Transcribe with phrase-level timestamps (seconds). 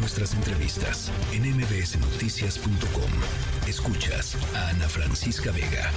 [0.00, 3.10] nuestras entrevistas en mbsnoticias.com.
[3.68, 5.90] Escuchas a Ana Francisca Vega.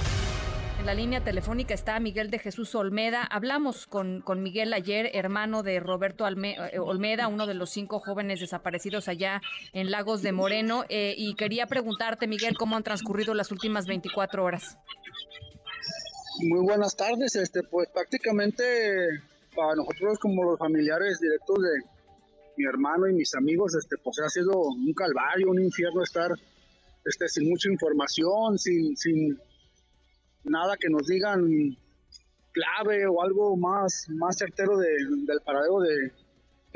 [0.78, 3.22] En la línea telefónica está Miguel de Jesús Olmeda.
[3.22, 8.40] Hablamos con, con Miguel ayer, hermano de Roberto eh, Olmeda, uno de los cinco jóvenes
[8.40, 9.40] desaparecidos allá
[9.72, 10.84] en Lagos de Moreno.
[10.90, 14.76] Eh, y quería preguntarte, Miguel, cómo han transcurrido las últimas 24 horas.
[16.42, 17.36] Muy buenas tardes.
[17.36, 19.22] Este, pues prácticamente
[19.56, 21.93] para nosotros como los familiares directos de
[22.56, 26.30] mi hermano y mis amigos, este, pues ha sido un calvario, un infierno estar
[27.04, 29.38] este, sin mucha información, sin, sin
[30.44, 31.76] nada que nos digan
[32.52, 36.12] clave o algo más, más certero del paradero de,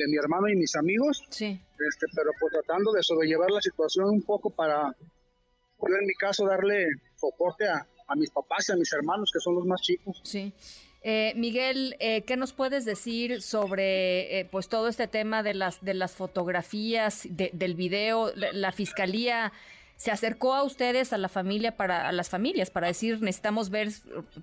[0.06, 1.24] mi hermano y mis amigos.
[1.30, 1.46] Sí.
[1.46, 6.86] Este, pero pues tratando de sobrellevar la situación un poco para, en mi caso, darle
[7.16, 10.20] soporte a, a mis papás y a mis hermanos, que son los más chicos.
[10.22, 10.52] Sí.
[11.02, 15.80] Eh, Miguel, eh, ¿qué nos puedes decir sobre eh, pues todo este tema de las
[15.84, 18.32] de las fotografías, del video?
[18.34, 19.52] La, fiscalía
[19.96, 23.90] se acercó a ustedes, a la familia, para a las familias, para decir necesitamos ver,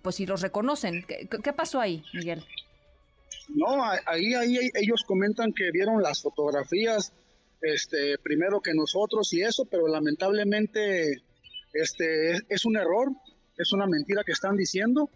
[0.02, 1.04] pues si los reconocen.
[1.04, 2.44] ¿Qué, qué pasó ahí, Miguel?
[3.50, 7.12] No, ahí, ahí ellos comentan que vieron las fotografías,
[7.62, 11.22] este, primero que nosotros y eso, pero lamentablemente,
[11.74, 13.10] este, es un error,
[13.58, 15.10] es una mentira que están diciendo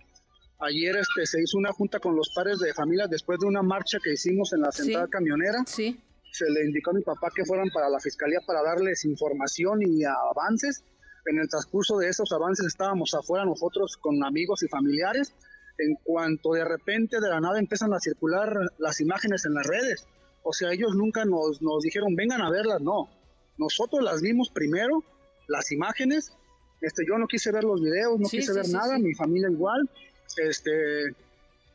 [0.59, 3.97] Ayer este, se hizo una junta con los padres de familia después de una marcha
[4.03, 5.63] que hicimos en la central camionera.
[5.65, 5.97] Sí.
[6.31, 10.03] Se le indicó a mi papá que fueran para la fiscalía para darles información y
[10.03, 10.83] avances.
[11.27, 15.33] En el transcurso de esos avances estábamos afuera nosotros con amigos y familiares.
[15.77, 20.07] En cuanto de repente de la nada empiezan a circular las imágenes en las redes.
[20.43, 23.09] O sea, ellos nunca nos, nos dijeron vengan a verlas, no.
[23.57, 25.05] Nosotros las vimos primero,
[25.47, 26.33] las imágenes.
[26.81, 29.89] Este, yo no quise ver los videos, no quise ver nada, mi familia igual
[30.38, 31.16] este,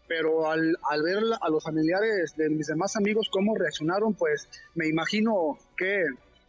[0.07, 4.87] pero al, al, ver a los familiares de mis demás amigos cómo reaccionaron, pues me
[4.87, 6.05] imagino que,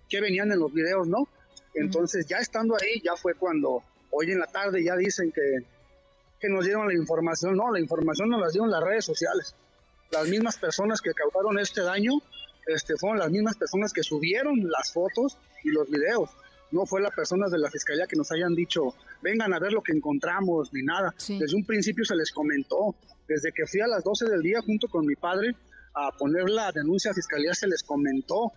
[0.10, 1.28] que venían en los videos, ¿no?
[1.74, 5.60] Entonces ya estando ahí, ya fue cuando hoy en la tarde ya dicen que,
[6.40, 9.56] que nos dieron la información, no, la información nos la dieron las redes sociales.
[10.12, 12.14] Las mismas personas que causaron este daño
[12.68, 16.30] este, fueron las mismas personas que subieron las fotos y los videos
[16.76, 19.82] no fue las personas de la fiscalía que nos hayan dicho, vengan a ver lo
[19.82, 21.16] que encontramos, ni nada.
[21.28, 22.96] Desde un principio se les comentó,
[23.28, 25.56] desde que fui a las 12 del día junto con mi padre
[25.94, 28.52] a poner la denuncia a fiscalía, se les comentó.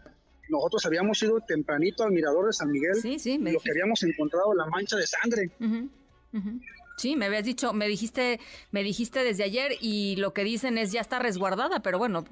[0.48, 4.52] Nosotros habíamos ido tempranito al mirador de San Miguel sí, sí, lo que habíamos encontrado,
[4.54, 5.50] la mancha de sangre.
[6.96, 8.40] Sí, me habías dicho, me dijiste,
[8.72, 12.24] me dijiste desde ayer y lo que dicen es ya está resguardada, pero bueno,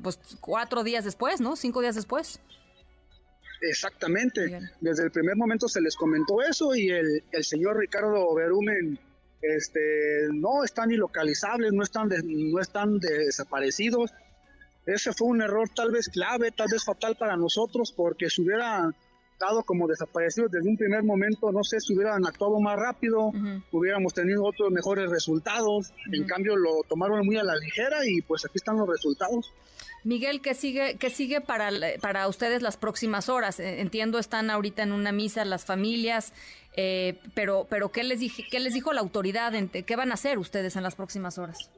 [0.00, 1.56] pues cuatro días después, ¿no?
[1.56, 2.40] Cinco días después.
[3.60, 4.60] Exactamente.
[4.80, 8.98] Desde el primer momento se les comentó eso y el, el señor Ricardo Berumen
[9.42, 14.12] este, no están ilocalizables, no están, no están desaparecidos.
[14.86, 18.90] Ese fue un error tal vez clave, tal vez fatal para nosotros, porque si hubiera
[19.40, 23.32] dado como desaparecidos desde un primer momento, no sé si hubieran actuado más rápido,
[23.72, 25.92] hubiéramos tenido otros mejores resultados.
[26.12, 29.52] En cambio, lo tomaron muy a la ligera y pues aquí están los resultados.
[30.04, 31.70] Miguel, ¿qué sigue, qué sigue para,
[32.00, 33.60] para ustedes las próximas horas?
[33.60, 36.32] Eh, entiendo, están ahorita en una misa las familias,
[36.76, 39.52] eh, pero, pero ¿qué, les dije, ¿qué les dijo la autoridad?
[39.70, 41.70] ¿Qué van a hacer ustedes en las próximas horas?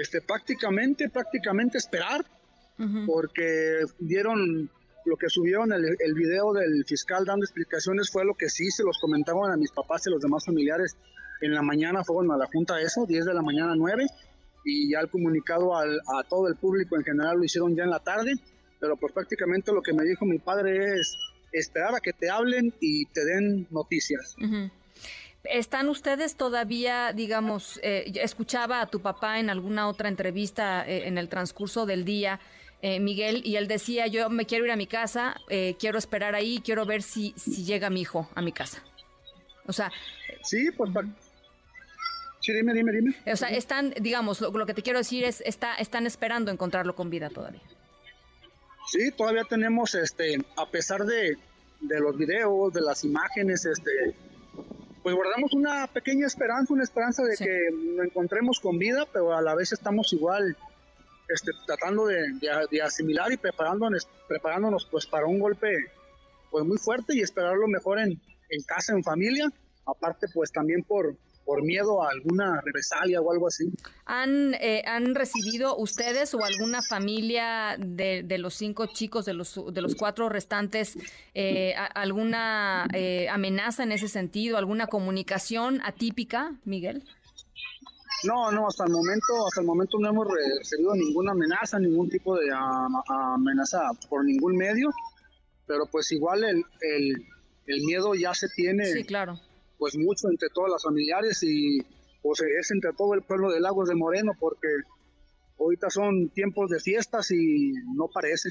[0.00, 2.24] Este, prácticamente, prácticamente esperar,
[3.06, 4.70] porque dieron
[5.04, 8.82] lo que subieron el, el, video del fiscal dando explicaciones fue lo que sí se
[8.82, 10.96] los comentaban a mis papás y los demás familiares
[11.40, 14.06] en la mañana, fueron a la junta eso, 10 de la mañana 9,
[14.64, 17.90] y ya el comunicado al, a todo el público en general lo hicieron ya en
[17.90, 18.34] la tarde,
[18.78, 21.16] pero pues prácticamente lo que me dijo mi padre es
[21.52, 24.36] esperar a que te hablen y te den noticias.
[25.44, 31.16] ¿Están ustedes todavía, digamos, eh, escuchaba a tu papá en alguna otra entrevista eh, en
[31.16, 32.40] el transcurso del día,
[32.82, 35.36] eh, Miguel, y él decía, yo me quiero ir a mi casa,
[35.78, 38.82] quiero esperar ahí, quiero ver si, si llega mi hijo a mi casa?
[39.66, 39.90] O sea...
[40.42, 40.90] Sí, pues
[42.40, 43.14] Sí, dime, dime, dime.
[43.30, 47.10] O sea, están, digamos, lo, que te quiero decir es, está, están esperando encontrarlo con
[47.10, 47.60] vida todavía.
[48.90, 51.36] Sí, todavía tenemos, este, a pesar de,
[51.80, 54.14] de los videos, de las imágenes, este,
[55.02, 59.42] pues guardamos una pequeña esperanza, una esperanza de que lo encontremos con vida, pero a
[59.42, 60.56] la vez estamos igual
[61.32, 62.32] este, tratando de,
[62.70, 65.68] de, asimilar y preparándonos, preparándonos pues para un golpe
[66.50, 69.50] pues muy fuerte y esperar lo mejor en, en casa, en familia,
[69.86, 73.72] aparte pues también por, por miedo a alguna represalia o algo así.
[74.06, 79.58] ¿Han, eh, ¿Han recibido ustedes o alguna familia de, de, los cinco chicos, de los,
[79.72, 80.96] de los cuatro restantes,
[81.34, 87.04] eh, alguna eh, amenaza en ese sentido, alguna comunicación atípica, Miguel?
[88.24, 90.26] No, no, hasta el momento, hasta el momento no hemos
[90.58, 92.50] recibido ninguna amenaza, ningún tipo de
[93.08, 94.90] amenaza por ningún medio,
[95.66, 97.26] pero pues igual el, el,
[97.66, 98.84] el miedo ya se tiene.
[98.86, 99.40] Sí, claro.
[99.78, 101.80] Pues mucho entre todas las familiares y
[102.22, 104.68] pues es entre todo el pueblo de Lagos de Moreno porque
[105.58, 108.50] ahorita son tiempos de fiestas y no parece.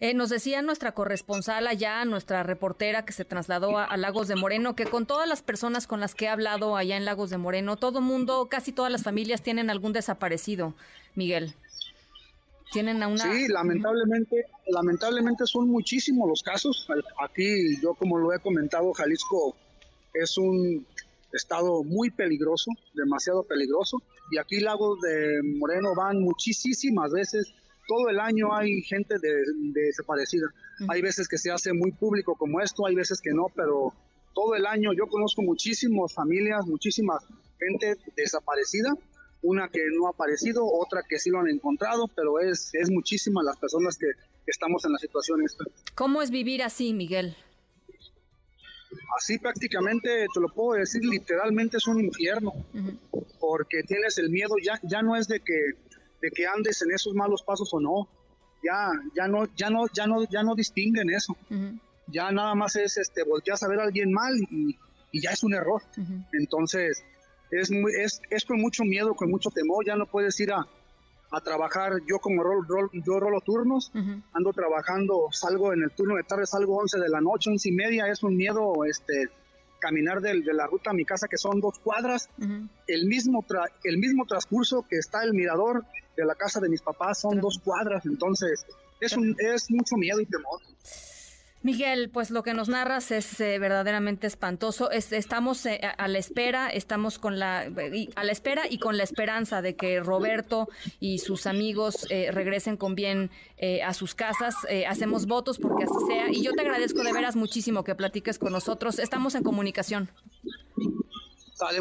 [0.00, 4.74] Eh, nos decía nuestra corresponsal allá, nuestra reportera que se trasladó a, Lagos de Moreno,
[4.74, 7.76] que con todas las personas con las que he hablado allá en Lagos de Moreno,
[7.76, 10.74] todo mundo, casi todas las familias tienen algún desaparecido,
[11.14, 11.54] Miguel.
[12.72, 13.30] Tienen a una...
[13.30, 16.88] Sí, lamentablemente, lamentablemente son muchísimos los casos.
[17.22, 19.54] Aquí, yo como lo he comentado, Jalisco
[20.14, 20.86] es un
[21.32, 24.00] estado muy peligroso, demasiado peligroso.
[24.30, 27.52] Y aquí Lagos de Moreno van muchísimas veces.
[27.90, 29.16] Todo el año hay gente
[29.72, 30.46] desaparecida.
[30.86, 33.92] Hay veces que se hace muy público como esto, hay veces que no, pero
[34.32, 37.18] todo el año yo conozco muchísimas familias, muchísima
[37.58, 38.94] gente desaparecida.
[39.42, 43.44] Una que no ha aparecido, otra que sí lo han encontrado, pero es, es muchísimas
[43.44, 45.64] las personas que, que estamos en la situación esta.
[45.96, 47.34] ¿Cómo es vivir así, Miguel?
[49.18, 52.52] Así prácticamente, te lo puedo decir, literalmente es un infierno,
[53.40, 55.72] porque tienes el miedo, ya, ya no es de que,
[56.20, 58.08] de que andes en esos malos pasos o no,
[58.62, 61.36] ya, ya no, ya no, ya no, ya no distinguen eso.
[62.06, 64.76] Ya nada más es este volteas a ver a alguien mal y,
[65.12, 65.82] ya es un error.
[66.32, 67.04] Entonces,
[67.50, 70.66] es, muy, es, es con mucho miedo, con mucho temor, ya no puedes ir a,
[71.30, 71.92] a trabajar.
[72.06, 73.92] Yo como rol, rol yo rolo turnos,
[74.32, 77.72] ando trabajando, salgo en el turno de tarde, salgo 11 de la noche, 11 y
[77.72, 79.28] media, es un miedo este,
[79.80, 82.28] caminar de, de la ruta a mi casa que son dos cuadras,
[82.86, 83.44] el, mismo
[83.84, 85.84] el mismo transcurso que está el mirador
[86.16, 88.64] de la casa de mis papás son dos cuadras, entonces
[89.00, 90.60] es, un, es mucho miedo y temor.
[91.62, 94.90] Miguel, pues lo que nos narras es eh, verdaderamente espantoso.
[94.90, 97.70] estamos eh, a la espera, estamos con la
[98.14, 100.70] a la espera y con la esperanza de que Roberto
[101.00, 103.30] y sus amigos eh, regresen con bien
[103.84, 104.54] a sus casas.
[104.88, 106.30] hacemos votos porque así sea.
[106.30, 108.98] Y yo te agradezco de veras muchísimo que platiques con nosotros.
[108.98, 110.08] Estamos en comunicación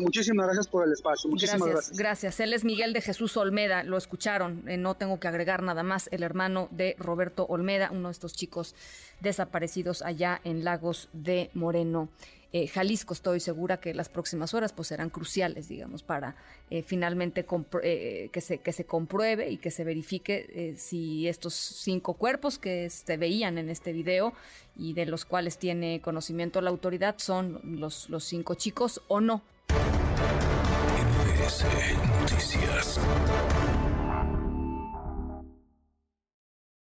[0.02, 1.30] muchísimas gracias por el espacio.
[1.30, 2.40] Muchísimas gracias, gracias.
[2.40, 6.10] Él es Miguel de Jesús Olmeda, lo escucharon, eh, no tengo que agregar nada más,
[6.12, 8.76] el hermano de Roberto Olmeda, uno de estos chicos
[9.20, 12.10] desaparecidos allá en Lagos de Moreno.
[12.52, 16.36] Eh, Jalisco, estoy segura que las próximas horas pues serán cruciales, digamos, para
[16.72, 22.58] eh, finalmente que, se, que se compruebe y que se verifique si estos cinco cuerpos
[22.58, 24.34] que se veían en este video
[24.76, 29.44] y de los cuales tiene conocimiento la autoridad son los, los cinco chicos o no.
[32.22, 33.00] Noticias.